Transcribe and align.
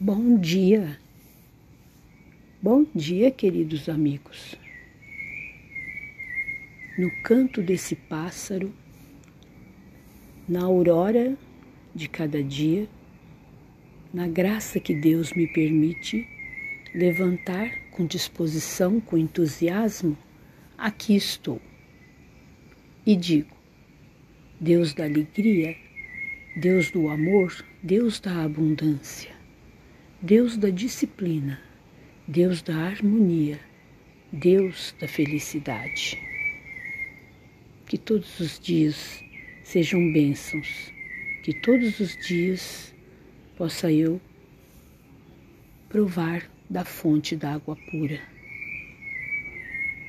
Bom 0.00 0.38
dia. 0.38 0.96
Bom 2.62 2.86
dia, 2.94 3.32
queridos 3.32 3.88
amigos. 3.88 4.54
No 6.96 7.10
canto 7.24 7.60
desse 7.60 7.96
pássaro, 7.96 8.72
na 10.48 10.62
aurora 10.62 11.36
de 11.92 12.08
cada 12.08 12.40
dia, 12.40 12.88
na 14.14 14.28
graça 14.28 14.78
que 14.78 14.94
Deus 14.94 15.32
me 15.32 15.48
permite 15.48 16.28
levantar 16.94 17.68
com 17.90 18.06
disposição, 18.06 19.00
com 19.00 19.18
entusiasmo, 19.18 20.16
aqui 20.78 21.16
estou. 21.16 21.60
E 23.04 23.16
digo: 23.16 23.56
Deus 24.60 24.94
da 24.94 25.06
alegria, 25.06 25.74
Deus 26.56 26.88
do 26.88 27.08
amor, 27.08 27.52
Deus 27.82 28.20
da 28.20 28.44
abundância 28.44 29.37
Deus 30.20 30.56
da 30.56 30.68
disciplina, 30.68 31.60
Deus 32.26 32.60
da 32.60 32.74
harmonia, 32.74 33.60
Deus 34.32 34.92
da 34.98 35.06
felicidade. 35.06 36.18
Que 37.86 37.96
todos 37.96 38.40
os 38.40 38.58
dias 38.58 39.22
sejam 39.62 40.12
bênçãos, 40.12 40.92
que 41.44 41.54
todos 41.60 42.00
os 42.00 42.16
dias 42.26 42.92
possa 43.56 43.92
eu 43.92 44.20
provar 45.88 46.50
da 46.68 46.84
fonte 46.84 47.36
da 47.36 47.54
água 47.54 47.76
pura, 47.88 48.20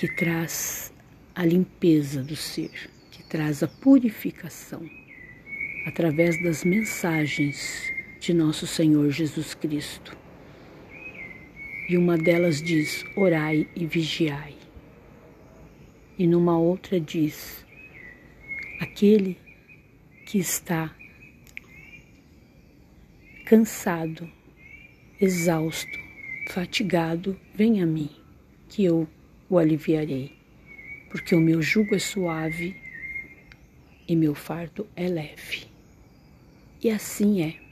que 0.00 0.08
traz 0.16 0.92
a 1.32 1.46
limpeza 1.46 2.24
do 2.24 2.34
ser, 2.34 2.90
que 3.12 3.22
traz 3.22 3.62
a 3.62 3.68
purificação 3.68 4.84
através 5.86 6.42
das 6.42 6.64
mensagens 6.64 7.92
de 8.22 8.32
nosso 8.32 8.68
Senhor 8.68 9.10
Jesus 9.10 9.52
Cristo. 9.52 10.16
E 11.88 11.96
uma 11.96 12.16
delas 12.16 12.62
diz: 12.62 13.04
orai 13.16 13.68
e 13.74 13.84
vigiai. 13.84 14.54
E 16.16 16.24
numa 16.24 16.56
outra 16.56 17.00
diz: 17.00 17.66
aquele 18.80 19.36
que 20.24 20.38
está 20.38 20.94
cansado, 23.44 24.30
exausto, 25.20 25.98
fatigado, 26.50 27.36
vem 27.52 27.82
a 27.82 27.86
mim, 27.86 28.10
que 28.68 28.84
eu 28.84 29.08
o 29.50 29.58
aliviarei, 29.58 30.38
porque 31.10 31.34
o 31.34 31.40
meu 31.40 31.60
jugo 31.60 31.96
é 31.96 31.98
suave 31.98 32.76
e 34.06 34.14
meu 34.14 34.32
fardo 34.32 34.86
é 34.94 35.08
leve. 35.08 35.66
E 36.80 36.88
assim 36.88 37.42
é 37.42 37.71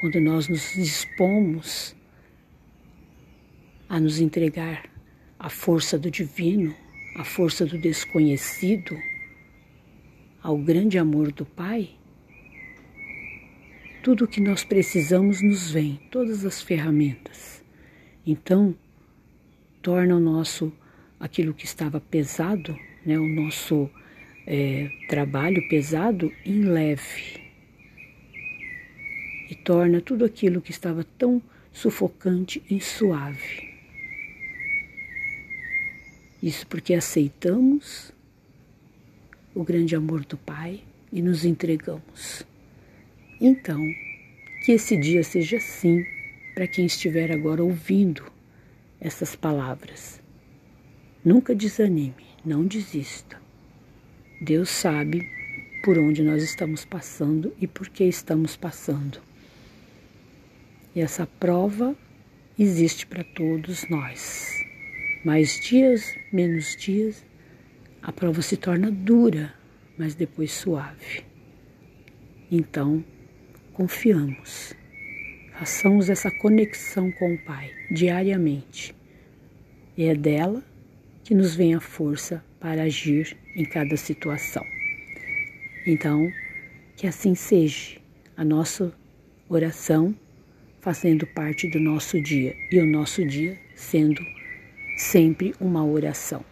quando 0.00 0.20
nós 0.20 0.48
nos 0.48 0.72
dispomos 0.74 1.94
a 3.88 3.98
nos 3.98 4.20
entregar 4.20 4.88
à 5.38 5.48
força 5.48 5.98
do 5.98 6.10
divino, 6.10 6.74
à 7.16 7.24
força 7.24 7.64
do 7.64 7.78
desconhecido, 7.78 8.96
ao 10.42 10.58
grande 10.58 10.98
amor 10.98 11.32
do 11.32 11.46
Pai, 11.46 11.90
tudo 14.02 14.24
o 14.24 14.28
que 14.28 14.40
nós 14.40 14.64
precisamos 14.64 15.42
nos 15.42 15.70
vem, 15.70 16.00
todas 16.10 16.44
as 16.44 16.60
ferramentas. 16.62 17.64
Então, 18.24 18.74
torna 19.82 20.16
o 20.16 20.20
nosso, 20.20 20.72
aquilo 21.18 21.54
que 21.54 21.64
estava 21.64 22.00
pesado, 22.00 22.76
né, 23.04 23.18
o 23.18 23.26
nosso 23.26 23.90
é, 24.46 24.90
trabalho 25.08 25.66
pesado, 25.68 26.32
em 26.44 26.62
leve 26.62 27.45
e 29.50 29.54
torna 29.54 30.00
tudo 30.00 30.24
aquilo 30.24 30.60
que 30.60 30.70
estava 30.70 31.04
tão 31.18 31.40
sufocante 31.72 32.62
em 32.70 32.80
suave. 32.80 33.74
Isso 36.42 36.66
porque 36.66 36.94
aceitamos 36.94 38.12
o 39.54 39.64
grande 39.64 39.96
amor 39.96 40.24
do 40.24 40.36
Pai 40.36 40.80
e 41.12 41.22
nos 41.22 41.44
entregamos. 41.44 42.46
Então, 43.40 43.80
que 44.64 44.72
esse 44.72 44.96
dia 44.96 45.22
seja 45.22 45.56
assim 45.56 46.04
para 46.54 46.66
quem 46.66 46.86
estiver 46.86 47.30
agora 47.30 47.62
ouvindo 47.62 48.24
essas 49.00 49.36
palavras. 49.36 50.20
Nunca 51.24 51.54
desanime, 51.54 52.26
não 52.44 52.64
desista. 52.64 53.40
Deus 54.40 54.70
sabe 54.70 55.28
por 55.84 55.98
onde 55.98 56.22
nós 56.22 56.42
estamos 56.42 56.84
passando 56.84 57.54
e 57.60 57.66
por 57.66 57.88
que 57.88 58.04
estamos 58.04 58.56
passando. 58.56 59.20
E 60.96 61.00
essa 61.02 61.26
prova 61.26 61.94
existe 62.58 63.06
para 63.06 63.22
todos 63.22 63.86
nós. 63.90 64.64
Mais 65.22 65.60
dias, 65.60 66.16
menos 66.32 66.74
dias, 66.74 67.22
a 68.00 68.10
prova 68.10 68.40
se 68.40 68.56
torna 68.56 68.90
dura, 68.90 69.52
mas 69.98 70.14
depois 70.14 70.52
suave. 70.52 71.22
Então, 72.50 73.04
confiamos. 73.74 74.72
Façamos 75.58 76.08
essa 76.08 76.30
conexão 76.30 77.12
com 77.12 77.34
o 77.34 77.44
Pai 77.44 77.70
diariamente. 77.90 78.96
E 79.98 80.04
é 80.04 80.14
dela 80.14 80.64
que 81.22 81.34
nos 81.34 81.54
vem 81.54 81.74
a 81.74 81.80
força 81.80 82.42
para 82.58 82.84
agir 82.84 83.36
em 83.54 83.66
cada 83.66 83.98
situação. 83.98 84.64
Então, 85.86 86.32
que 86.96 87.06
assim 87.06 87.34
seja 87.34 88.00
a 88.34 88.42
nossa 88.42 88.94
oração 89.46 90.14
fazendo 90.86 91.26
parte 91.26 91.66
do 91.66 91.80
nosso 91.80 92.20
dia 92.20 92.54
e 92.70 92.78
o 92.78 92.86
nosso 92.86 93.26
dia 93.26 93.58
sendo 93.74 94.22
sempre 94.96 95.52
uma 95.58 95.84
oração. 95.84 96.44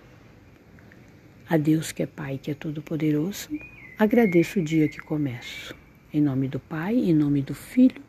A 1.49 1.57
Deus 1.57 1.93
que 1.93 2.03
é 2.03 2.07
Pai, 2.07 2.41
que 2.43 2.51
é 2.51 2.55
Todo-Poderoso, 2.55 3.49
agradeço 3.97 4.59
o 4.59 4.65
dia 4.65 4.89
que 4.89 4.99
começo. 4.99 5.73
Em 6.13 6.21
nome 6.21 6.49
do 6.49 6.59
Pai, 6.59 6.97
em 6.97 7.15
nome 7.15 7.43
do 7.43 7.55
Filho 7.55 8.03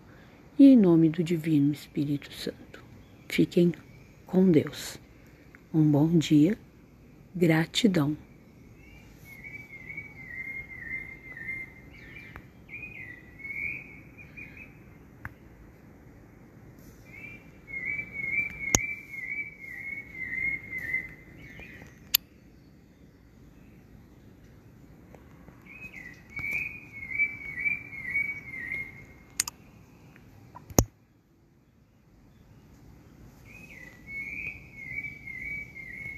e 0.57 0.65
em 0.65 0.75
nome 0.75 1.09
do 1.09 1.23
Divino 1.23 1.71
Espírito 1.71 2.33
Santo. 2.33 2.83
Fiquem 3.29 3.71
com 4.25 4.49
Deus. 4.49 4.99
Um 5.71 5.83
bom 5.83 6.07
dia, 6.17 6.57
gratidão. 7.35 8.17